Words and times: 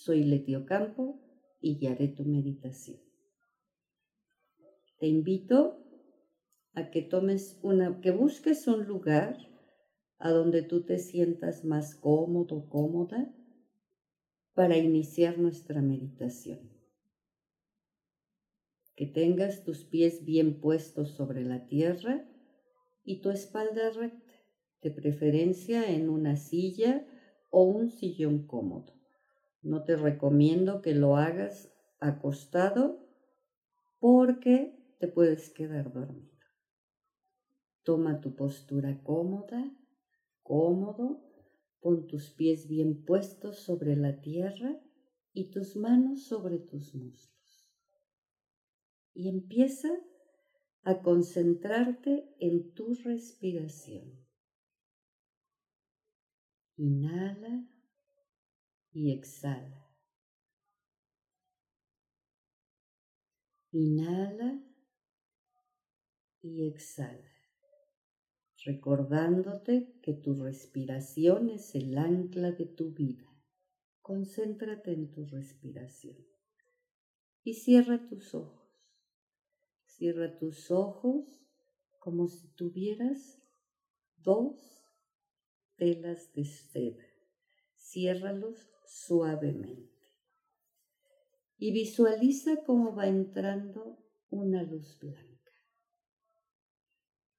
Soy 0.00 0.22
Letio 0.22 0.64
Campo 0.64 1.20
y 1.60 1.76
guiaré 1.76 2.06
tu 2.06 2.24
meditación. 2.24 3.00
Te 5.00 5.08
invito 5.08 5.84
a 6.72 6.90
que 6.90 7.02
tomes 7.02 7.58
una, 7.62 8.00
que 8.00 8.12
busques 8.12 8.68
un 8.68 8.86
lugar 8.86 9.36
a 10.18 10.30
donde 10.30 10.62
tú 10.62 10.84
te 10.84 11.00
sientas 11.00 11.64
más 11.64 11.96
cómodo, 11.96 12.68
cómoda 12.68 13.34
para 14.54 14.76
iniciar 14.76 15.36
nuestra 15.36 15.82
meditación. 15.82 16.70
Que 18.94 19.06
tengas 19.06 19.64
tus 19.64 19.84
pies 19.84 20.24
bien 20.24 20.60
puestos 20.60 21.10
sobre 21.10 21.42
la 21.42 21.66
tierra 21.66 22.24
y 23.02 23.20
tu 23.20 23.30
espalda 23.30 23.90
recta, 23.90 24.32
de 24.80 24.92
preferencia 24.92 25.90
en 25.90 26.08
una 26.08 26.36
silla 26.36 27.04
o 27.50 27.64
un 27.64 27.90
sillón 27.90 28.46
cómodo. 28.46 28.97
No 29.62 29.84
te 29.84 29.96
recomiendo 29.96 30.82
que 30.82 30.94
lo 30.94 31.16
hagas 31.16 31.72
acostado 31.98 33.04
porque 33.98 34.76
te 35.00 35.08
puedes 35.08 35.50
quedar 35.50 35.92
dormido. 35.92 36.38
Toma 37.82 38.20
tu 38.20 38.36
postura 38.36 39.02
cómoda, 39.02 39.74
cómodo, 40.42 41.22
pon 41.80 42.06
tus 42.06 42.30
pies 42.30 42.68
bien 42.68 43.04
puestos 43.04 43.58
sobre 43.58 43.96
la 43.96 44.20
tierra 44.20 44.80
y 45.32 45.50
tus 45.50 45.76
manos 45.76 46.26
sobre 46.26 46.58
tus 46.58 46.94
muslos. 46.94 47.72
Y 49.14 49.28
empieza 49.28 49.88
a 50.82 51.02
concentrarte 51.02 52.34
en 52.38 52.72
tu 52.74 52.94
respiración. 52.94 54.24
Inhala 56.76 57.68
y 58.92 59.12
exhala. 59.12 59.86
Inhala 63.70 64.62
y 66.40 66.66
exhala, 66.66 67.30
recordándote 68.64 70.00
que 70.02 70.14
tu 70.14 70.34
respiración 70.34 71.50
es 71.50 71.74
el 71.74 71.98
ancla 71.98 72.52
de 72.52 72.64
tu 72.64 72.92
vida. 72.92 73.26
Concéntrate 74.00 74.92
en 74.92 75.12
tu 75.12 75.26
respiración 75.26 76.16
y 77.44 77.54
cierra 77.54 78.08
tus 78.08 78.34
ojos. 78.34 78.58
Cierra 79.84 80.38
tus 80.38 80.70
ojos 80.70 81.44
como 81.98 82.28
si 82.28 82.48
tuvieras 82.54 83.42
dos 84.16 84.82
telas 85.76 86.32
de 86.32 86.44
seda. 86.44 87.04
Ciérralos 87.74 88.70
suavemente. 88.88 89.88
Y 91.58 91.72
visualiza 91.72 92.64
cómo 92.64 92.94
va 92.94 93.06
entrando 93.06 93.98
una 94.30 94.62
luz 94.62 94.98
blanca. 94.98 95.52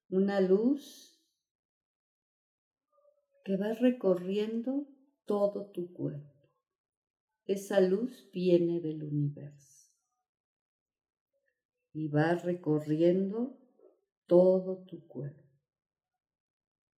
Una 0.10 0.42
luz 0.42 1.20
que 3.44 3.58
va 3.58 3.74
recorriendo 3.74 4.88
todo 5.26 5.72
tu 5.72 5.94
cuerpo. 5.94 6.50
Esa 7.46 7.80
luz 7.82 8.30
viene 8.32 8.80
del 8.80 9.04
universo 9.04 9.92
y 11.94 12.08
va 12.08 12.36
recorriendo 12.36 13.58
todo 14.28 14.84
tu 14.86 15.08
cuerpo, 15.08 15.50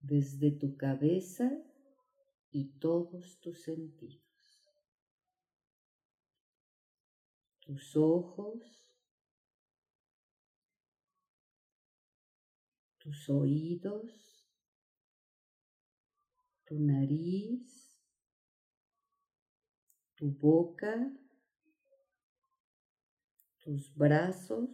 desde 0.02 0.52
tu 0.52 0.76
cabeza 0.76 1.50
y 2.52 2.78
todos 2.80 3.40
tus 3.40 3.62
sentidos. 3.64 4.31
Tus 7.72 7.96
ojos, 7.96 8.86
tus 12.98 13.30
oídos, 13.30 14.52
tu 16.66 16.78
nariz, 16.78 17.98
tu 20.16 20.32
boca, 20.32 21.18
tus 23.64 23.96
brazos, 23.96 24.70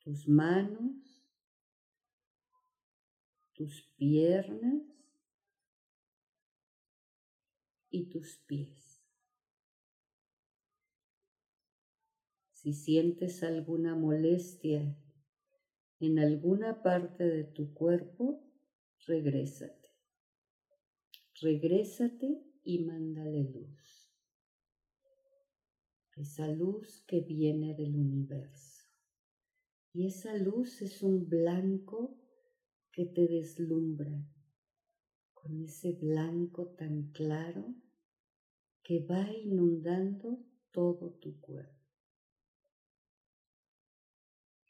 tus 0.00 0.26
manos, 0.26 1.30
tus 3.52 3.82
piernas 3.96 4.82
y 7.88 8.08
tus 8.08 8.36
pies. 8.48 8.83
Si 12.64 12.72
sientes 12.72 13.42
alguna 13.42 13.94
molestia 13.94 14.96
en 16.00 16.18
alguna 16.18 16.82
parte 16.82 17.24
de 17.24 17.44
tu 17.44 17.74
cuerpo, 17.74 18.42
regrésate. 19.06 19.90
Regrésate 21.42 22.42
y 22.62 22.86
mándale 22.86 23.50
luz. 23.50 24.10
Esa 26.16 26.48
luz 26.48 27.04
que 27.06 27.20
viene 27.20 27.74
del 27.74 27.96
universo. 27.96 28.88
Y 29.92 30.06
esa 30.06 30.34
luz 30.38 30.80
es 30.80 31.02
un 31.02 31.28
blanco 31.28 32.18
que 32.92 33.04
te 33.04 33.28
deslumbra, 33.28 34.26
con 35.34 35.60
ese 35.60 35.92
blanco 35.92 36.68
tan 36.78 37.12
claro 37.12 37.74
que 38.82 39.04
va 39.04 39.30
inundando 39.30 40.42
todo 40.70 41.12
tu 41.20 41.38
cuerpo. 41.42 41.73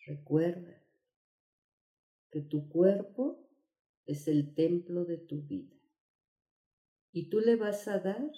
Recuerda 0.06 0.82
que 2.30 2.42
tu 2.42 2.68
cuerpo 2.68 3.48
es 4.06 4.28
el 4.28 4.54
templo 4.54 5.04
de 5.04 5.18
tu 5.18 5.42
vida 5.42 5.74
y 7.10 7.30
tú 7.30 7.40
le 7.40 7.56
vas 7.56 7.88
a 7.88 8.00
dar 8.00 8.30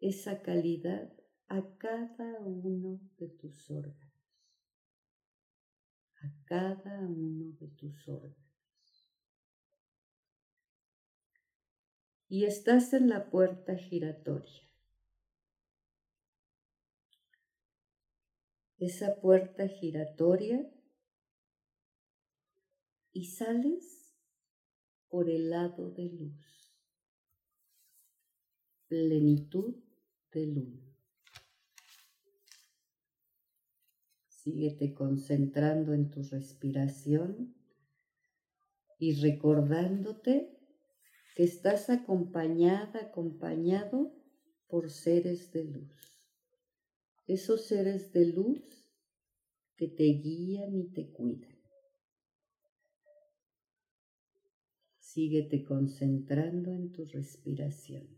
esa 0.00 0.42
calidad 0.42 1.12
a 1.48 1.62
cada 1.78 2.40
uno 2.40 3.00
de 3.18 3.28
tus 3.28 3.70
órganos, 3.70 4.50
a 6.16 6.32
cada 6.46 7.06
uno 7.06 7.52
de 7.60 7.68
tus 7.68 8.08
órganos. 8.08 8.44
Y 12.28 12.44
estás 12.44 12.92
en 12.94 13.08
la 13.08 13.30
puerta 13.30 13.76
giratoria. 13.76 14.73
Esa 18.78 19.20
puerta 19.20 19.68
giratoria 19.68 20.68
y 23.12 23.26
sales 23.26 24.14
por 25.08 25.30
el 25.30 25.50
lado 25.50 25.90
de 25.92 26.10
luz, 26.10 26.74
plenitud 28.88 29.76
de 30.32 30.46
luz. 30.46 30.80
Síguete 34.28 34.92
concentrando 34.92 35.94
en 35.94 36.10
tu 36.10 36.22
respiración 36.22 37.54
y 38.98 39.14
recordándote 39.20 40.58
que 41.36 41.44
estás 41.44 41.88
acompañada, 41.88 43.00
acompañado 43.00 44.12
por 44.66 44.90
seres 44.90 45.52
de 45.52 45.64
luz 45.64 46.13
esos 47.26 47.66
seres 47.66 48.12
de 48.12 48.26
luz 48.26 48.62
que 49.76 49.88
te 49.88 50.04
guían 50.04 50.76
y 50.76 50.92
te 50.92 51.10
cuidan. 51.10 51.58
Síguete 54.98 55.64
concentrando 55.64 56.72
en 56.72 56.92
tu 56.92 57.04
respiración. 57.06 58.08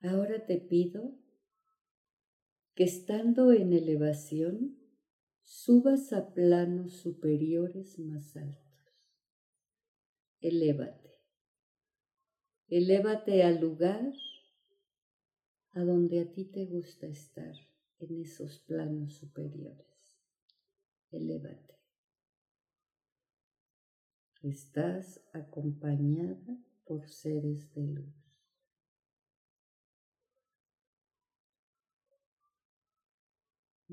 Ahora 0.00 0.44
te 0.46 0.58
pido 0.58 1.18
que 2.74 2.84
estando 2.84 3.52
en 3.52 3.72
elevación 3.72 4.78
subas 5.42 6.12
a 6.12 6.34
planos 6.34 6.92
superiores 6.94 7.98
más 7.98 8.36
altos. 8.36 8.64
Elévate. 10.40 11.10
Elévate 12.68 13.42
al 13.42 13.60
lugar 13.60 14.12
a 15.74 15.84
donde 15.84 16.20
a 16.20 16.32
ti 16.32 16.44
te 16.44 16.66
gusta 16.66 17.06
estar, 17.06 17.54
en 17.98 18.20
esos 18.22 18.58
planos 18.60 19.14
superiores. 19.14 20.18
Elévate. 21.10 21.74
Estás 24.42 25.20
acompañada 25.32 26.58
por 26.84 27.08
seres 27.08 27.72
de 27.74 27.86
luz. 27.86 28.24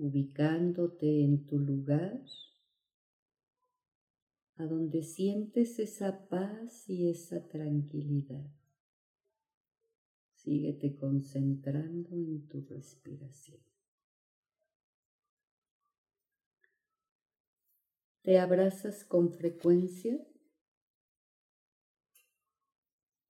ubicándote 0.02 1.24
en 1.24 1.46
tu 1.46 1.60
lugar, 1.60 2.24
a 4.56 4.66
donde 4.66 5.04
sientes 5.04 5.78
esa 5.80 6.28
paz 6.28 6.90
y 6.90 7.10
esa 7.10 7.48
tranquilidad. 7.48 8.61
Síguete 10.44 10.96
concentrando 10.96 12.16
en 12.16 12.48
tu 12.48 12.62
respiración. 12.62 13.62
¿Te 18.24 18.40
abrazas 18.40 19.06
con 19.06 19.32
frecuencia? 19.32 20.20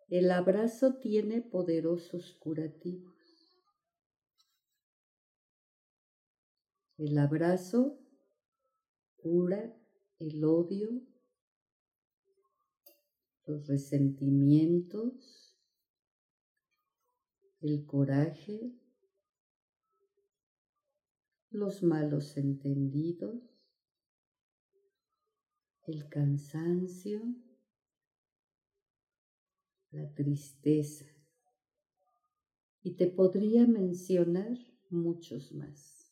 El 0.08 0.32
abrazo 0.32 1.00
tiene 1.00 1.42
poderosos 1.42 2.34
curativos. 2.40 3.14
El 6.98 7.18
abrazo 7.18 8.00
cura 9.18 9.78
el 10.20 10.46
odio, 10.46 11.02
los 13.46 13.68
resentimientos, 13.68 15.51
el 17.62 17.86
coraje, 17.86 18.74
los 21.52 21.84
malos 21.84 22.36
entendidos, 22.38 23.40
el 25.84 26.08
cansancio, 26.10 27.36
la 29.92 30.08
tristeza. 30.08 31.06
Y 32.84 32.92
te 32.92 33.08
podría 33.08 33.66
mencionar 33.68 34.58
muchos 34.90 35.52
más. 35.52 36.12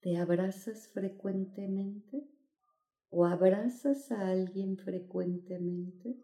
¿Te 0.00 0.16
abrazas 0.16 0.88
frecuentemente? 0.88 2.26
¿O 3.10 3.26
abrazas 3.26 4.10
a 4.10 4.30
alguien 4.30 4.76
frecuentemente? 4.76 6.18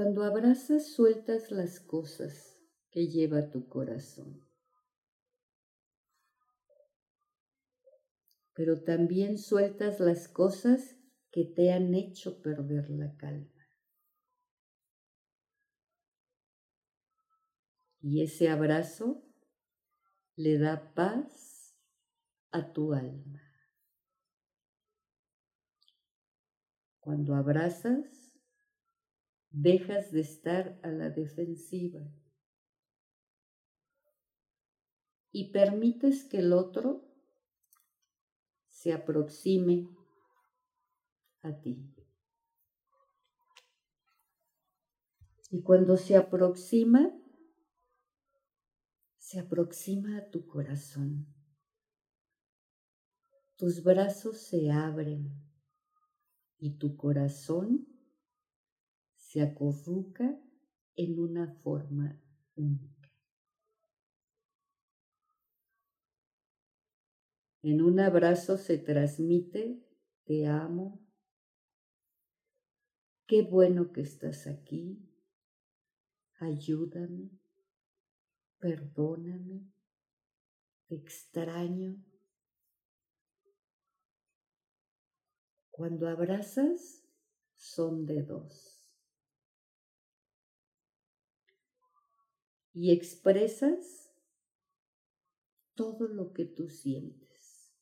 Cuando 0.00 0.24
abrazas 0.24 0.94
sueltas 0.94 1.50
las 1.50 1.78
cosas 1.78 2.58
que 2.90 3.08
lleva 3.08 3.50
tu 3.50 3.68
corazón. 3.68 4.48
Pero 8.54 8.82
también 8.82 9.36
sueltas 9.36 10.00
las 10.00 10.26
cosas 10.26 10.96
que 11.30 11.44
te 11.44 11.70
han 11.70 11.94
hecho 11.94 12.40
perder 12.40 12.88
la 12.88 13.14
calma. 13.18 13.68
Y 18.00 18.22
ese 18.22 18.48
abrazo 18.48 19.22
le 20.34 20.56
da 20.56 20.94
paz 20.94 21.76
a 22.52 22.72
tu 22.72 22.94
alma. 22.94 23.42
Cuando 27.00 27.34
abrazas, 27.34 28.19
dejas 29.50 30.12
de 30.12 30.20
estar 30.20 30.78
a 30.82 30.88
la 30.88 31.10
defensiva 31.10 32.00
y 35.32 35.52
permites 35.52 36.24
que 36.24 36.38
el 36.38 36.52
otro 36.52 37.04
se 38.68 38.92
aproxime 38.92 39.88
a 41.42 41.60
ti. 41.60 41.94
Y 45.50 45.62
cuando 45.62 45.96
se 45.96 46.16
aproxima, 46.16 47.10
se 49.18 49.40
aproxima 49.40 50.18
a 50.18 50.30
tu 50.30 50.46
corazón. 50.46 51.26
Tus 53.56 53.82
brazos 53.82 54.38
se 54.38 54.70
abren 54.70 55.28
y 56.58 56.78
tu 56.78 56.96
corazón 56.96 57.86
se 59.30 59.40
acurruca 59.42 60.36
en 60.96 61.20
una 61.20 61.54
forma 61.62 62.20
única. 62.56 63.12
En 67.62 67.80
un 67.80 68.00
abrazo 68.00 68.56
se 68.56 68.78
transmite, 68.78 69.86
te 70.24 70.48
amo, 70.48 71.06
qué 73.28 73.42
bueno 73.42 73.92
que 73.92 74.00
estás 74.00 74.48
aquí, 74.48 75.08
ayúdame, 76.40 77.30
perdóname, 78.58 79.70
te 80.88 80.96
extraño. 80.96 82.04
Cuando 85.70 86.08
abrazas, 86.08 87.06
son 87.54 88.06
de 88.06 88.24
dos. 88.24 88.79
Y 92.72 92.92
expresas 92.92 94.12
todo 95.74 96.08
lo 96.08 96.32
que 96.32 96.44
tú 96.44 96.68
sientes. 96.68 97.74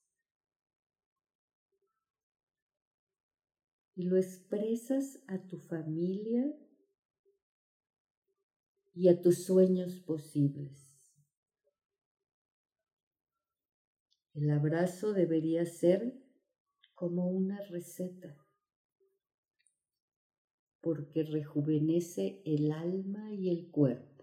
Y 3.94 4.04
lo 4.04 4.16
expresas 4.16 5.20
a 5.26 5.44
tu 5.46 5.58
familia 5.58 6.56
y 8.94 9.08
a 9.08 9.20
tus 9.20 9.44
sueños 9.44 10.00
posibles. 10.00 10.88
El 14.34 14.50
abrazo 14.50 15.12
debería 15.12 15.66
ser 15.66 16.16
como 16.94 17.28
una 17.28 17.60
receta, 17.62 18.36
porque 20.80 21.24
rejuvenece 21.24 22.40
el 22.44 22.70
alma 22.70 23.32
y 23.32 23.50
el 23.50 23.68
cuerpo. 23.70 24.17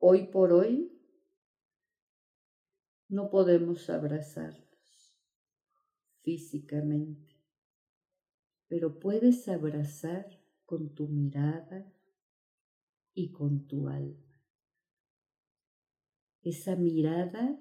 Hoy 0.00 0.28
por 0.28 0.52
hoy 0.52 0.96
no 3.08 3.30
podemos 3.30 3.90
abrazarnos 3.90 5.18
físicamente, 6.20 7.34
pero 8.68 9.00
puedes 9.00 9.48
abrazar 9.48 10.40
con 10.64 10.94
tu 10.94 11.08
mirada 11.08 11.92
y 13.12 13.32
con 13.32 13.66
tu 13.66 13.88
alma. 13.88 14.40
Esa 16.42 16.76
mirada 16.76 17.60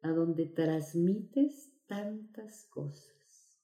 a 0.00 0.12
donde 0.12 0.46
transmites 0.46 1.74
tantas 1.86 2.64
cosas. 2.70 3.60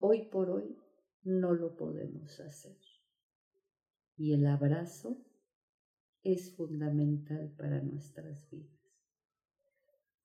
Hoy 0.00 0.28
por 0.28 0.50
hoy 0.50 0.76
no 1.22 1.54
lo 1.54 1.76
podemos 1.76 2.38
hacer. 2.40 2.76
Y 4.18 4.34
el 4.34 4.46
abrazo 4.46 5.31
es 6.22 6.54
fundamental 6.54 7.52
para 7.56 7.80
nuestras 7.80 8.48
vidas. 8.50 8.70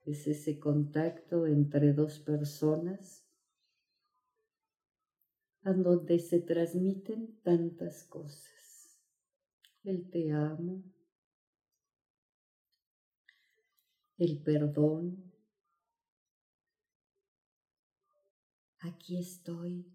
Es 0.06 0.27
ese 0.27 0.60
contacto 0.60 1.48
entre 1.48 1.94
dos 1.94 2.20
personas 2.20 3.27
donde 5.63 6.20
se 6.20 6.39
transmiten 6.39 7.42
tantas 7.42 8.04
cosas. 8.04 8.98
El 9.84 10.10
te 10.10 10.32
amo, 10.32 10.84
el 14.18 14.42
perdón. 14.44 15.34
Aquí 18.80 19.20
estoy, 19.20 19.86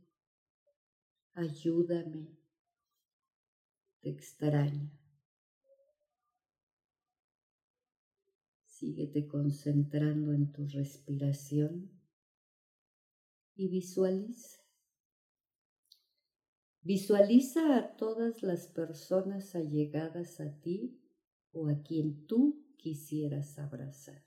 ayúdame, 1.35 2.37
te 4.01 4.11
extraño. 4.11 5.02
Síguete 8.83 9.29
concentrando 9.29 10.33
en 10.33 10.51
tu 10.51 10.67
respiración 10.67 11.89
y 13.55 13.69
visualiza 13.69 14.59
Visualiza 16.81 17.77
a 17.79 17.97
todas 17.97 18.43
las 18.43 18.67
personas 18.67 19.55
allegadas 19.55 20.41
a 20.41 20.61
ti 20.61 20.99
o 21.53 21.69
a 21.69 21.81
quien 21.85 22.27
tú 22.27 22.67
quisieras 22.77 23.57
abrazar. 23.61 24.25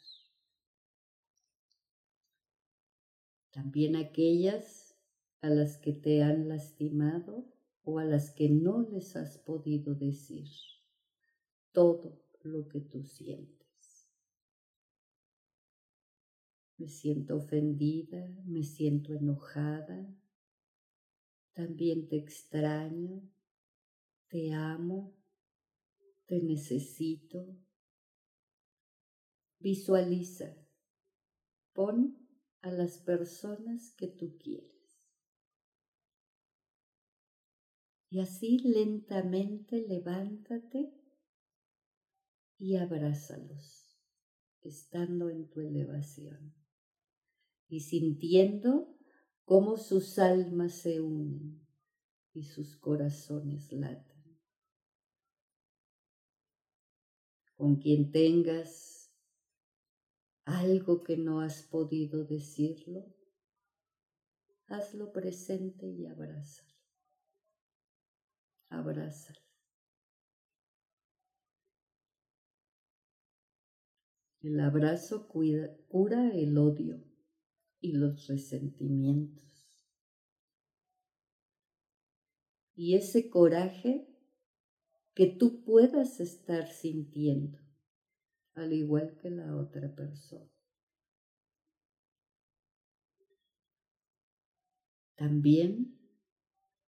también 3.56 3.96
aquellas 3.96 4.98
a 5.40 5.50
las 5.50 5.78
que 5.78 5.94
te 5.94 6.24
han 6.24 6.50
lastimado 6.50 7.46
o 7.84 8.00
a 8.00 8.04
las 8.04 8.32
que 8.32 8.50
no 8.50 8.82
les 8.82 9.16
has 9.16 9.38
podido 9.38 9.96
decir 9.96 10.50
todo 11.72 12.22
lo 12.44 12.68
que 12.68 12.82
tú 12.82 13.04
sientes. 13.04 13.65
Me 16.78 16.90
siento 16.90 17.38
ofendida, 17.38 18.28
me 18.46 18.64
siento 18.64 19.14
enojada, 19.14 20.14
también 21.54 22.10
te 22.10 22.18
extraño, 22.18 23.22
te 24.28 24.52
amo, 24.52 25.16
te 26.26 26.42
necesito. 26.42 27.58
Visualiza, 29.60 30.54
pon 31.72 32.28
a 32.62 32.72
las 32.72 32.98
personas 32.98 33.96
que 33.96 34.08
tú 34.08 34.38
quieres. 34.38 34.76
Y 38.10 38.20
así 38.20 38.60
lentamente 38.60 39.88
levántate 39.88 40.94
y 42.58 42.76
abrázalos, 42.76 43.98
estando 44.62 45.30
en 45.30 45.50
tu 45.50 45.62
elevación 45.62 46.65
y 47.68 47.82
sintiendo 47.82 48.96
cómo 49.44 49.78
sus 49.78 50.20
almas 50.20 50.74
se 50.74 51.02
unen 51.02 51.66
y 52.34 52.44
sus 52.44 52.78
corazones 52.78 53.72
laten. 53.72 54.16
Con 57.56 57.78
quien 57.78 58.12
tengas 58.12 59.14
algo 60.44 61.04
que 61.04 61.18
no 61.18 61.42
has 61.42 61.64
podido 61.64 62.26
decirlo, 62.26 63.06
hazlo 64.68 65.12
presente 65.12 65.88
y 65.88 66.06
abrázalo. 66.06 66.76
Abrázalo. 68.70 69.40
El 74.42 74.60
abrazo 74.60 75.28
cura 75.28 76.30
el 76.34 76.58
odio 76.58 77.05
y 77.86 77.92
los 77.92 78.28
resentimientos. 78.28 79.44
Y 82.74 82.96
ese 82.96 83.30
coraje 83.30 84.08
que 85.14 85.28
tú 85.28 85.64
puedas 85.64 86.20
estar 86.20 86.72
sintiendo 86.72 87.60
al 88.56 88.74
igual 88.74 89.18
que 89.22 89.30
la 89.30 89.56
otra 89.56 89.94
persona. 89.94 90.50
También 95.16 95.96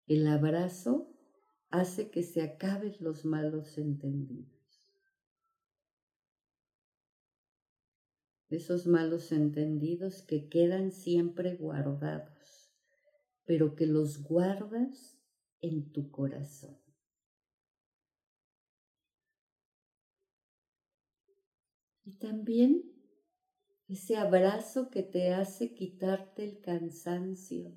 el 0.07 0.25
abrazo 0.27 1.13
hace 1.69 2.09
que 2.09 2.23
se 2.23 2.41
acaben 2.41 2.95
los 2.99 3.23
malos 3.23 3.77
entendidos. 3.77 4.56
Esos 8.49 8.87
malos 8.87 9.31
entendidos 9.31 10.21
que 10.21 10.47
quedan 10.47 10.91
siempre 10.91 11.55
guardados, 11.55 12.71
pero 13.45 13.75
que 13.75 13.85
los 13.85 14.23
guardas 14.23 15.19
en 15.59 15.91
tu 15.91 16.11
corazón. 16.11 16.79
Y 22.05 22.13
también 22.19 22.97
ese 23.89 24.15
abrazo 24.15 24.89
que 24.89 25.03
te 25.03 25.33
hace 25.33 25.73
quitarte 25.73 26.45
el 26.45 26.61
cansancio, 26.61 27.73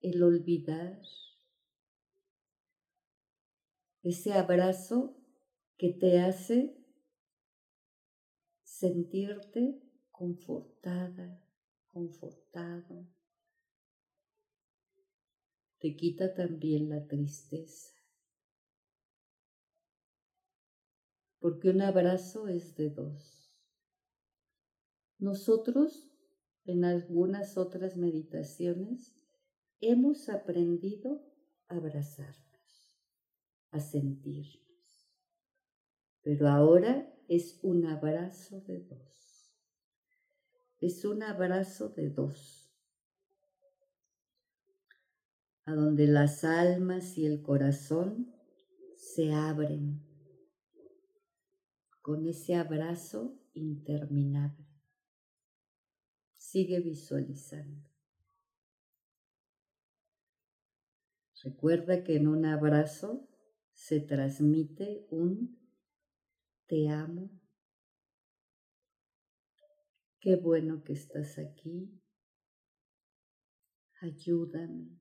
el 0.00 0.22
olvidar. 0.22 1.00
Ese 4.04 4.32
abrazo 4.32 5.16
que 5.76 5.92
te 5.92 6.20
hace 6.20 6.76
sentirte 8.80 9.80
confortada, 10.10 11.42
confortado. 11.88 13.06
Te 15.78 15.94
quita 15.96 16.34
también 16.34 16.88
la 16.88 17.06
tristeza. 17.06 17.98
porque 21.40 21.70
un 21.70 21.82
abrazo 21.82 22.48
es 22.48 22.74
de 22.76 22.90
dos. 22.90 23.52
Nosotros, 25.18 26.10
en 26.64 26.84
algunas 26.84 27.56
otras 27.56 27.96
meditaciones, 27.96 29.16
hemos 29.80 30.28
aprendido 30.28 31.24
a 31.68 31.76
abrazarnos, 31.76 32.98
a 33.70 33.80
sentirnos, 33.80 35.12
pero 36.22 36.48
ahora 36.48 37.12
es 37.28 37.60
un 37.62 37.86
abrazo 37.86 38.62
de 38.62 38.80
dos. 38.80 39.54
Es 40.80 41.04
un 41.04 41.22
abrazo 41.22 41.90
de 41.90 42.08
dos, 42.08 42.72
a 45.64 45.74
donde 45.74 46.06
las 46.06 46.44
almas 46.44 47.18
y 47.18 47.26
el 47.26 47.42
corazón 47.42 48.34
se 48.96 49.32
abren 49.32 50.02
con 52.00 52.26
ese 52.26 52.54
abrazo 52.54 53.38
interminable. 53.52 54.66
Sigue 56.36 56.80
visualizando. 56.80 57.86
Recuerda 61.42 62.02
que 62.02 62.16
en 62.16 62.28
un 62.28 62.46
abrazo 62.46 63.28
se 63.72 64.00
transmite 64.00 65.06
un 65.10 65.67
te 66.68 66.86
amo. 66.90 67.30
Qué 70.20 70.36
bueno 70.36 70.84
que 70.84 70.92
estás 70.92 71.38
aquí. 71.38 71.98
Ayúdame. 74.02 75.00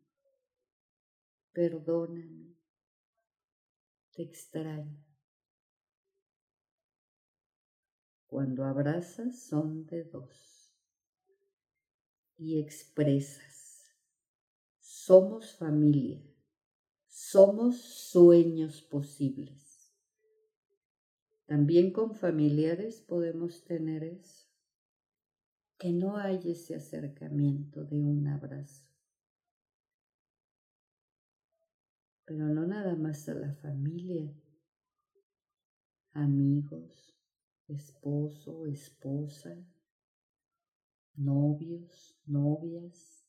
Perdóname. 1.51 2.55
Te 4.13 4.23
extraño. 4.23 5.03
Cuando 8.27 8.63
abrazas 8.63 9.39
son 9.43 9.85
de 9.85 10.03
dos 10.05 10.73
y 12.37 12.59
expresas, 12.59 13.93
somos 14.79 15.55
familia, 15.57 16.21
somos 17.07 17.77
sueños 17.81 18.81
posibles. 18.81 19.66
También 21.47 21.93
con 21.93 22.13
familiares 22.13 22.99
podemos 22.99 23.63
tener 23.63 24.03
eso, 24.03 24.49
que 25.77 25.93
no 25.93 26.17
hay 26.17 26.51
ese 26.51 26.75
acercamiento 26.75 27.85
de 27.85 28.03
un 28.03 28.27
abrazo. 28.27 28.85
Pero 32.25 32.47
no 32.49 32.67
nada 32.67 32.97
más 32.97 33.29
a 33.29 33.33
la 33.33 33.53
familia, 33.53 34.29
amigos, 36.11 37.17
esposo, 37.69 38.65
esposa, 38.65 39.57
novios, 41.15 42.19
novias, 42.25 43.25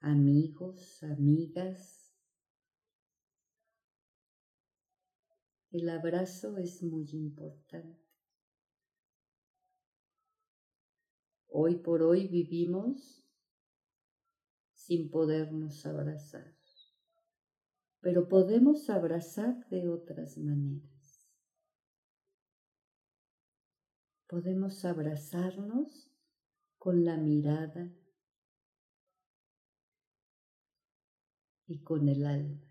amigos, 0.00 1.02
amigas. 1.02 1.99
El 5.70 5.88
abrazo 5.88 6.58
es 6.58 6.82
muy 6.82 7.08
importante. 7.12 7.98
Hoy 11.48 11.76
por 11.76 12.02
hoy 12.02 12.28
vivimos 12.28 13.24
sin 14.74 15.10
podernos 15.10 15.84
abrazar, 15.86 16.56
pero 18.00 18.28
podemos 18.28 18.88
abrazar 18.90 19.68
de 19.68 19.88
otras 19.88 20.38
maneras. 20.38 20.90
podemos 24.30 24.84
abrazarnos 24.84 26.08
con 26.78 27.04
la 27.04 27.16
mirada 27.16 27.92
y 31.66 31.82
con 31.82 32.08
el 32.08 32.24
alma. 32.24 32.69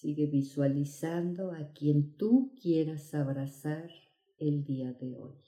Sigue 0.00 0.26
visualizando 0.26 1.50
a 1.50 1.72
quien 1.72 2.14
tú 2.14 2.54
quieras 2.62 3.14
abrazar 3.14 3.90
el 4.38 4.62
día 4.62 4.92
de 4.92 5.16
hoy. 5.16 5.42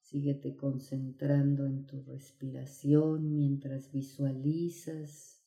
Síguete 0.00 0.56
concentrando 0.56 1.66
en 1.66 1.86
tu 1.86 2.02
respiración 2.02 3.32
mientras 3.36 3.92
visualizas 3.92 5.40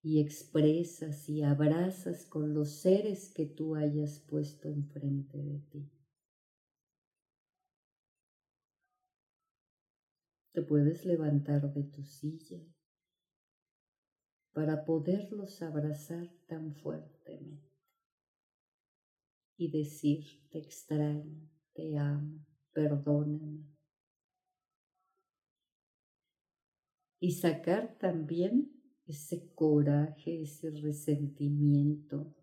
y 0.00 0.20
expresas 0.20 1.28
y 1.28 1.42
abrazas 1.42 2.24
con 2.24 2.54
los 2.54 2.70
seres 2.80 3.28
que 3.28 3.44
tú 3.44 3.74
hayas 3.74 4.18
puesto 4.20 4.70
enfrente 4.70 5.36
de 5.36 5.58
ti. 5.70 5.90
Te 10.52 10.62
puedes 10.62 11.04
levantar 11.04 11.74
de 11.74 11.82
tu 11.82 12.02
silla 12.02 12.64
para 14.52 14.84
poderlos 14.84 15.62
abrazar 15.62 16.28
tan 16.46 16.74
fuertemente 16.74 17.72
y 19.56 19.70
decir 19.70 20.24
te 20.50 20.58
extraño, 20.58 21.48
te 21.72 21.96
amo, 21.96 22.44
perdóname. 22.72 23.64
Y 27.20 27.32
sacar 27.32 27.96
también 27.98 28.72
ese 29.06 29.54
coraje, 29.54 30.42
ese 30.42 30.70
resentimiento. 30.70 32.34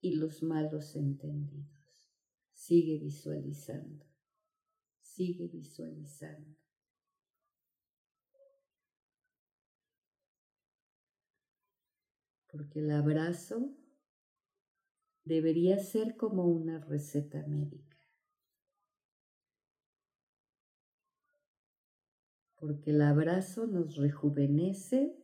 Y 0.00 0.16
los 0.16 0.42
malos 0.42 0.96
entendidos. 0.96 1.68
Sigue 2.52 2.98
visualizando, 2.98 4.06
sigue 5.14 5.46
visualizando. 5.46 6.56
Porque 12.48 12.80
el 12.80 12.90
abrazo 12.90 13.72
debería 15.24 15.78
ser 15.78 16.16
como 16.16 16.46
una 16.46 16.80
receta 16.80 17.44
médica. 17.46 17.96
Porque 22.56 22.90
el 22.90 23.02
abrazo 23.02 23.66
nos 23.66 23.96
rejuvenece 23.96 25.16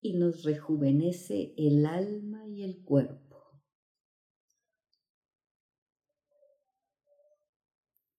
y 0.00 0.14
nos 0.14 0.44
rejuvenece 0.44 1.54
el 1.56 1.86
alma 1.86 2.46
y 2.46 2.62
el 2.62 2.82
cuerpo. 2.82 3.27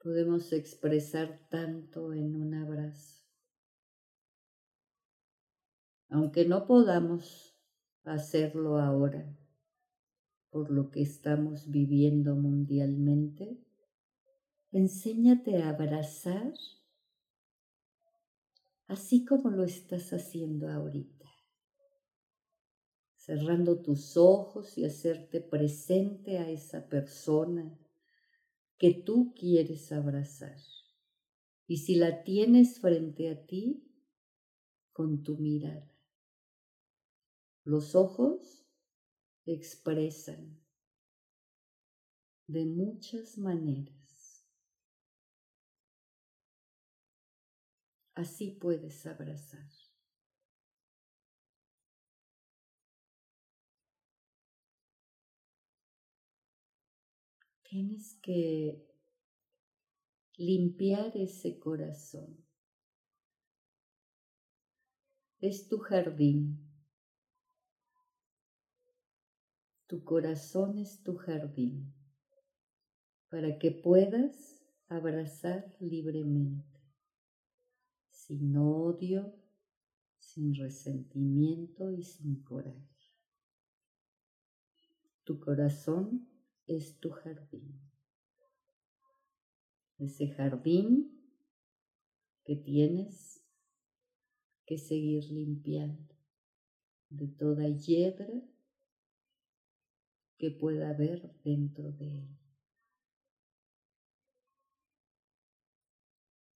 Podemos 0.01 0.53
expresar 0.53 1.47
tanto 1.49 2.13
en 2.13 2.35
un 2.35 2.53
abrazo. 2.53 3.23
Aunque 6.09 6.45
no 6.45 6.65
podamos 6.65 7.55
hacerlo 8.03 8.79
ahora 8.79 9.37
por 10.49 10.71
lo 10.71 10.89
que 10.89 11.01
estamos 11.01 11.69
viviendo 11.69 12.35
mundialmente, 12.35 13.59
enséñate 14.71 15.61
a 15.61 15.69
abrazar 15.69 16.53
así 18.87 19.23
como 19.25 19.51
lo 19.51 19.63
estás 19.63 20.11
haciendo 20.13 20.69
ahorita, 20.69 21.29
cerrando 23.15 23.81
tus 23.81 24.17
ojos 24.17 24.75
y 24.79 24.85
hacerte 24.85 25.41
presente 25.41 26.39
a 26.39 26.49
esa 26.49 26.87
persona 26.89 27.77
que 28.79 28.93
tú 28.93 29.35
quieres 29.37 29.91
abrazar. 29.91 30.57
Y 31.67 31.77
si 31.77 31.95
la 31.95 32.23
tienes 32.23 32.79
frente 32.79 33.29
a 33.29 33.45
ti, 33.45 33.85
con 34.93 35.21
tu 35.21 35.37
mirada. 35.37 35.95
Los 37.63 37.93
ojos 37.93 38.65
expresan 39.45 40.59
de 42.47 42.65
muchas 42.65 43.37
maneras. 43.37 44.47
Así 48.15 48.51
puedes 48.51 49.05
abrazar. 49.05 49.78
Tienes 57.69 58.15
que 58.23 58.83
limpiar 60.37 61.15
ese 61.15 61.59
corazón. 61.59 62.43
Es 65.39 65.67
tu 65.67 65.77
jardín. 65.77 66.67
Tu 69.85 70.03
corazón 70.03 70.79
es 70.79 71.03
tu 71.03 71.15
jardín 71.15 71.93
para 73.29 73.59
que 73.59 73.69
puedas 73.69 74.65
abrazar 74.87 75.75
libremente, 75.79 76.81
sin 78.09 78.57
odio, 78.57 79.31
sin 80.17 80.55
resentimiento 80.55 81.91
y 81.91 82.01
sin 82.01 82.41
coraje. 82.41 83.13
Tu 85.23 85.39
corazón 85.39 86.27
es 86.69 86.99
tu 86.99 87.09
jardín. 87.09 87.81
Ese 89.97 90.27
jardín 90.29 91.19
que 92.45 92.55
tienes 92.55 93.43
que 94.65 94.77
seguir 94.77 95.25
limpiando 95.31 96.15
de 97.09 97.27
toda 97.27 97.67
hiedra 97.67 98.47
que 100.37 100.51
pueda 100.51 100.91
haber 100.91 101.33
dentro 101.43 101.91
de 101.91 102.19
él. 102.19 102.37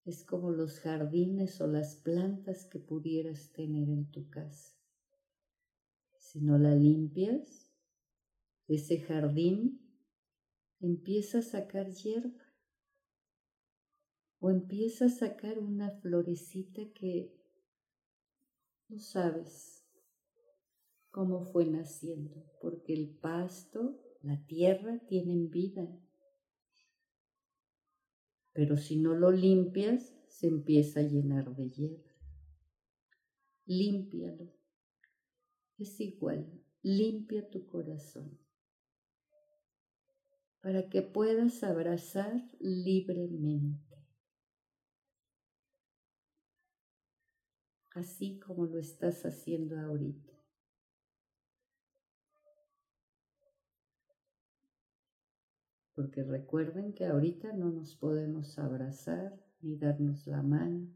Es 0.05 0.23
como 0.23 0.51
los 0.51 0.79
jardines 0.79 1.59
o 1.59 1.67
las 1.67 1.95
plantas 1.95 2.65
que 2.65 2.77
pudieras 2.77 3.51
tener 3.51 3.89
en 3.89 4.11
tu 4.11 4.29
casa. 4.29 4.77
Si 6.19 6.39
no 6.39 6.59
la 6.59 6.75
limpias, 6.75 7.73
ese 8.67 8.99
jardín 8.99 9.82
empieza 10.83 11.39
a 11.39 11.41
sacar 11.41 11.91
hierba 11.91 12.43
o 14.39 14.49
empieza 14.49 15.05
a 15.05 15.09
sacar 15.09 15.57
una 15.57 15.91
florecita 16.01 16.81
que 16.93 17.33
no 18.89 18.99
sabes 18.99 19.87
cómo 21.09 21.45
fue 21.45 21.65
naciendo, 21.65 22.43
porque 22.59 22.93
el 22.93 23.09
pasto, 23.09 23.97
la 24.21 24.45
tierra 24.45 24.99
tienen 25.07 25.49
vida. 25.49 25.87
Pero 28.51 28.75
si 28.75 28.97
no 28.97 29.15
lo 29.15 29.31
limpias, 29.31 30.13
se 30.27 30.47
empieza 30.47 30.99
a 30.99 31.03
llenar 31.03 31.55
de 31.55 31.69
hierba. 31.69 32.11
Límpialo. 33.65 34.51
Es 35.77 35.99
igual, 36.01 36.61
limpia 36.81 37.49
tu 37.49 37.65
corazón 37.65 38.42
para 40.63 40.87
que 40.87 41.01
puedas 41.01 41.61
abrazar 41.61 42.41
libremente, 42.61 43.97
así 47.93 48.39
como 48.39 48.65
lo 48.67 48.79
estás 48.79 49.25
haciendo 49.25 49.77
ahorita. 49.77 50.31
Porque 55.95 56.23
recuerden 56.23 56.93
que 56.93 57.07
ahorita 57.07 57.51
no 57.51 57.69
nos 57.69 57.97
podemos 57.97 58.57
abrazar 58.57 59.37
ni 59.59 59.75
darnos 59.75 60.25
la 60.27 60.41
mano, 60.43 60.87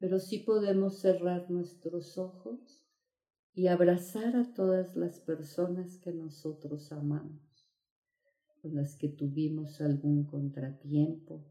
pero 0.00 0.18
sí 0.18 0.40
podemos 0.40 0.98
cerrar 0.98 1.48
nuestros 1.48 2.18
ojos 2.18 2.84
y 3.52 3.68
abrazar 3.68 4.34
a 4.34 4.52
todas 4.52 4.96
las 4.96 5.20
personas 5.20 5.96
que 5.98 6.12
nosotros 6.12 6.90
amamos 6.90 7.43
con 8.64 8.76
las 8.76 8.96
que 8.96 9.10
tuvimos 9.10 9.82
algún 9.82 10.24
contratiempo, 10.24 11.44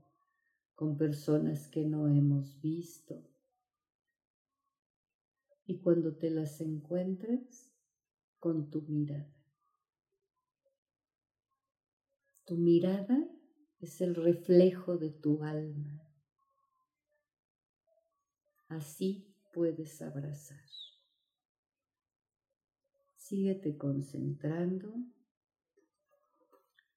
con 0.74 0.98
personas 0.98 1.68
que 1.68 1.86
no 1.86 2.08
hemos 2.08 2.60
visto. 2.60 3.24
Y 5.68 5.78
cuando 5.78 6.16
te 6.16 6.32
las 6.32 6.60
encuentres, 6.60 7.72
con 8.40 8.72
tu 8.72 8.82
mirada. 8.82 9.32
Tu 12.46 12.58
mirada 12.58 13.30
es 13.80 14.02
el 14.02 14.16
reflejo 14.16 14.98
de 14.98 15.12
tu 15.12 15.44
alma. 15.44 16.02
Así 18.70 19.32
puedes 19.54 20.02
abrazar. 20.02 20.66
Síguete 23.18 23.78
concentrando 23.78 24.96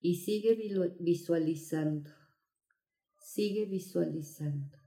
y 0.06 0.14
sigue 0.14 0.54
visualizando, 1.00 2.12
sigue 3.18 3.66
visualizando. 3.66 4.78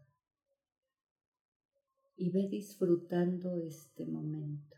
Y 2.16 2.30
ve 2.30 2.48
disfrutando 2.48 3.58
este 3.58 4.06
momento. 4.06 4.78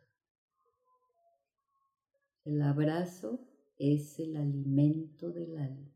El 2.44 2.60
abrazo 2.64 3.48
es 3.78 4.18
el 4.18 4.36
alimento 4.36 5.32
del 5.32 5.60
alma. 5.60 5.96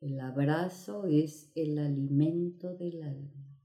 El 0.00 0.18
abrazo 0.18 1.06
es 1.06 1.52
el 1.54 1.78
alimento 1.78 2.74
del 2.74 3.00
alma. 3.04 3.60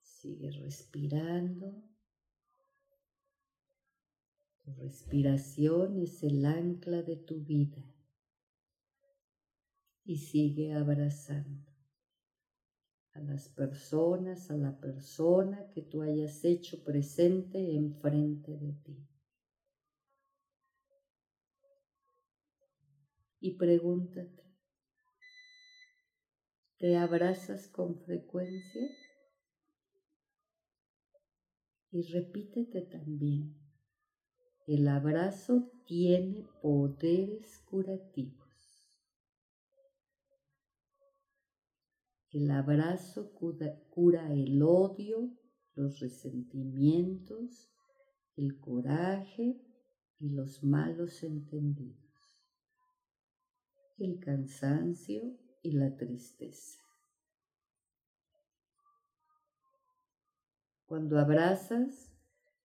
Sigue 0.00 0.50
respirando. 0.50 1.95
Tu 4.66 4.72
respiración 4.72 5.96
es 6.02 6.24
el 6.24 6.44
ancla 6.44 7.00
de 7.02 7.14
tu 7.14 7.40
vida 7.40 7.84
y 10.04 10.18
sigue 10.18 10.72
abrazando 10.74 11.70
a 13.12 13.20
las 13.20 13.48
personas, 13.48 14.50
a 14.50 14.56
la 14.56 14.76
persona 14.80 15.70
que 15.70 15.82
tú 15.82 16.02
hayas 16.02 16.44
hecho 16.44 16.82
presente 16.82 17.76
enfrente 17.76 18.58
de 18.58 18.72
ti. 18.72 19.08
Y 23.38 23.52
pregúntate, 23.56 24.42
¿te 26.78 26.96
abrazas 26.96 27.68
con 27.68 28.00
frecuencia? 28.00 28.90
Y 31.92 32.02
repítete 32.12 32.82
también, 32.82 33.55
el 34.66 34.88
abrazo 34.88 35.70
tiene 35.86 36.44
poderes 36.60 37.58
curativos. 37.70 38.46
El 42.32 42.50
abrazo 42.50 43.32
cura, 43.32 44.32
el 44.32 44.60
odio, 44.62 45.30
los 45.74 46.00
resentimientos, 46.00 47.70
el 48.36 48.58
coraje 48.58 49.56
y 50.18 50.30
los 50.30 50.64
malos 50.64 51.22
entendidos, 51.22 52.44
el 53.98 54.18
cansancio 54.18 55.38
y 55.62 55.72
la 55.72 55.96
tristeza. 55.96 56.80
Cuando 60.86 61.18
abrazas, 61.18 62.12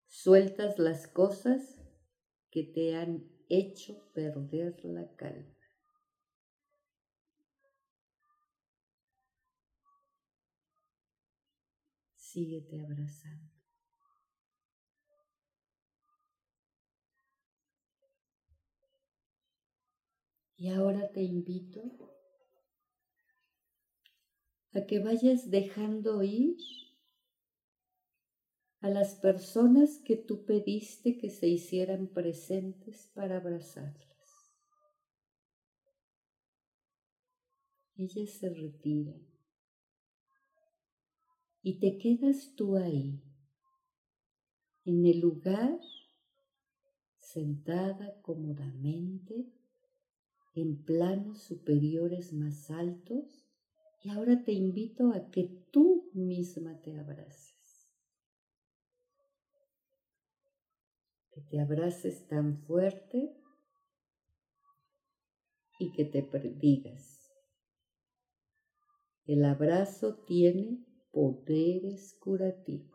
sueltas 0.08 0.80
las 0.80 1.08
cosas 1.08 1.81
que 2.52 2.64
te 2.64 2.96
han 2.96 3.24
hecho 3.50 4.12
perder 4.14 4.84
la 4.84 5.16
calma. 5.16 5.56
síguete 12.32 12.80
abrazando. 12.80 13.52
Y 20.56 20.70
ahora 20.70 21.12
te 21.12 21.24
invito 21.24 21.82
a 24.74 24.86
que 24.86 25.00
vayas 25.00 25.50
dejando 25.50 26.24
ir 26.24 26.56
a 28.82 28.90
las 28.90 29.14
personas 29.16 30.00
que 30.00 30.16
tú 30.16 30.44
pediste 30.44 31.18
que 31.18 31.30
se 31.30 31.48
hicieran 31.48 32.08
presentes 32.08 33.12
para 33.14 33.38
abrazarlas. 33.38 34.12
Ellas 37.96 38.32
se 38.32 38.50
retiran 38.50 39.32
y 41.62 41.80
te 41.80 42.00
quedas 42.00 42.56
tú 42.56 42.76
ahí, 42.76 43.22
en 44.84 45.06
el 45.06 45.20
lugar, 45.20 45.80
sentada 47.20 48.20
cómodamente, 48.24 49.46
en 50.56 50.84
planos 50.84 51.44
superiores 51.44 52.34
más 52.34 52.72
altos, 52.72 53.46
y 54.04 54.10
ahora 54.10 54.44
te 54.44 54.54
invito 54.54 55.12
a 55.14 55.30
que 55.30 55.44
tú 55.72 56.10
misma 56.16 56.82
te 56.82 56.98
abraces. 56.98 57.51
Te 61.50 61.60
abraces 61.60 62.28
tan 62.28 62.58
fuerte 62.64 63.36
y 65.80 65.92
que 65.92 66.06
te 66.06 66.22
digas, 66.58 67.32
el 69.26 69.46
abrazo 69.46 70.24
tiene 70.26 70.86
poderes 71.12 72.18
curativos. 72.20 72.92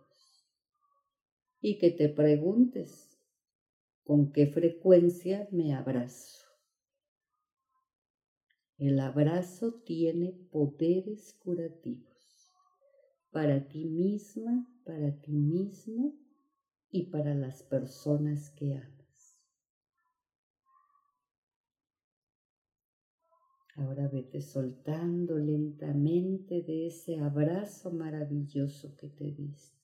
Y 1.61 1.79
que 1.79 1.91
te 1.91 2.09
preguntes, 2.09 3.19
¿con 4.05 4.33
qué 4.33 4.47
frecuencia 4.47 5.49
me 5.51 5.75
abrazo? 5.75 6.47
El 8.79 9.01
abrazo 9.01 9.81
tiene 9.85 10.33
poderes 10.53 11.33
curativos 11.43 12.17
para 13.31 13.67
ti 13.69 13.87
misma, 13.87 14.67
para 14.85 15.21
ti 15.21 15.33
mismo 15.33 16.15
y 16.91 17.05
para 17.11 17.35
las 17.35 17.63
personas 17.63 18.51
que 18.51 18.75
amas. 18.75 18.97
Ahora 23.77 24.09
vete 24.09 24.41
soltando 24.41 25.37
lentamente 25.39 26.63
de 26.63 26.87
ese 26.87 27.19
abrazo 27.19 27.91
maravilloso 27.93 28.97
que 28.97 29.11
te 29.11 29.33
diste. 29.33 29.77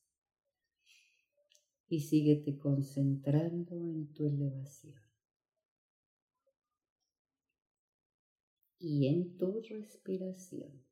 Y 1.89 2.01
síguete 2.01 2.59
concentrando 2.59 3.77
en 3.87 4.11
tu 4.15 4.25
elevación. 4.25 4.95
Y 8.79 9.09
en 9.09 9.37
tu 9.37 9.61
respiración. 9.61 10.83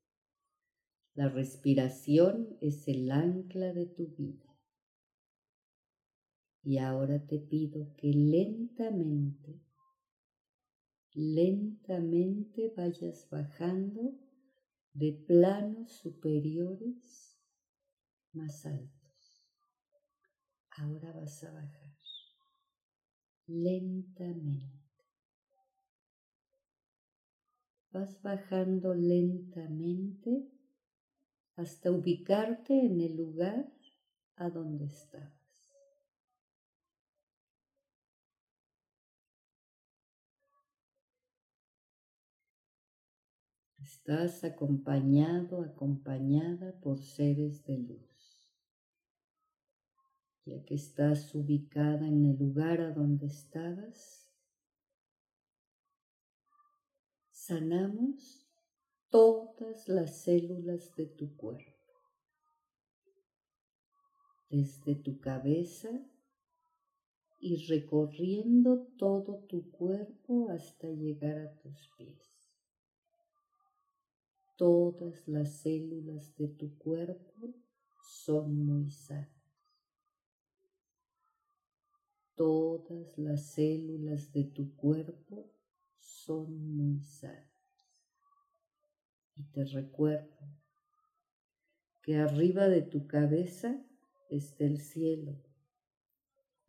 La 1.14 1.31
respiración 1.31 2.59
es 2.61 2.87
el 2.87 3.11
ancla 3.11 3.73
de 3.73 3.87
tu 3.87 4.09
vida. 4.09 4.49
Y 6.62 6.79
ahora 6.79 7.27
te 7.27 7.38
pido 7.38 7.94
que 7.96 8.12
lentamente 8.12 9.61
lentamente 11.12 12.73
vayas 12.77 13.29
bajando 13.31 14.14
de 14.92 15.12
planos 15.27 15.92
superiores 15.92 17.38
más 18.33 18.64
altos. 18.64 19.44
Ahora 20.70 21.12
vas 21.12 21.42
a 21.44 21.53
bajar 21.53 21.90
lentamente. 23.46 24.81
Vas 27.92 28.23
bajando 28.23 28.94
lentamente 28.94 30.49
hasta 31.57 31.90
ubicarte 31.90 32.87
en 32.87 33.01
el 33.01 33.16
lugar 33.16 33.73
a 34.37 34.49
donde 34.49 34.85
estás. 34.85 35.39
Estás 44.11 44.42
acompañado, 44.42 45.62
acompañada 45.62 46.73
por 46.81 46.99
seres 46.99 47.64
de 47.64 47.79
luz. 47.79 48.51
Ya 50.44 50.64
que 50.64 50.75
estás 50.75 51.33
ubicada 51.33 52.09
en 52.09 52.25
el 52.25 52.37
lugar 52.37 52.81
a 52.81 52.90
donde 52.90 53.27
estabas, 53.27 54.29
sanamos 57.31 58.44
todas 59.11 59.87
las 59.87 60.23
células 60.25 60.92
de 60.96 61.07
tu 61.07 61.37
cuerpo, 61.37 61.94
desde 64.49 64.96
tu 64.96 65.20
cabeza 65.20 65.88
y 67.38 67.64
recorriendo 67.68 68.88
todo 68.99 69.44
tu 69.44 69.70
cuerpo 69.70 70.49
hasta 70.51 70.88
llegar 70.88 71.38
a 71.38 71.55
tus 71.61 71.88
pies 71.96 72.30
todas 74.61 75.27
las 75.27 75.62
células 75.62 76.37
de 76.37 76.49
tu 76.49 76.77
cuerpo 76.77 77.55
son 78.03 78.66
muy 78.66 78.90
sanas. 78.90 79.33
Todas 82.35 83.16
las 83.16 83.53
células 83.53 84.31
de 84.35 84.44
tu 84.44 84.77
cuerpo 84.77 85.51
son 85.99 86.77
muy 86.77 87.01
sanas. 87.01 87.49
Y 89.35 89.44
te 89.44 89.64
recuerdo 89.64 90.37
que 92.03 92.16
arriba 92.16 92.68
de 92.68 92.83
tu 92.83 93.07
cabeza 93.07 93.83
está 94.29 94.64
el 94.64 94.79
cielo 94.83 95.42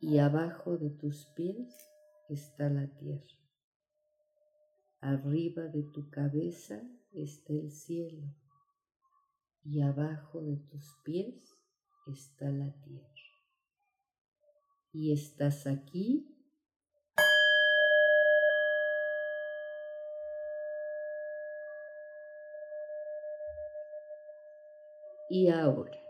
y 0.00 0.16
abajo 0.16 0.78
de 0.78 0.88
tus 0.88 1.26
pies 1.36 1.76
está 2.30 2.70
la 2.70 2.86
tierra. 2.96 3.36
Arriba 5.02 5.64
de 5.64 5.82
tu 5.82 6.08
cabeza 6.08 6.82
está 7.14 7.52
el 7.52 7.70
cielo 7.70 8.34
y 9.64 9.80
abajo 9.80 10.42
de 10.42 10.56
tus 10.56 10.96
pies 11.04 11.56
está 12.06 12.50
la 12.50 12.72
tierra. 12.82 13.08
Y 14.92 15.12
estás 15.12 15.66
aquí 15.66 16.28
y 25.28 25.48
ahora. 25.48 26.01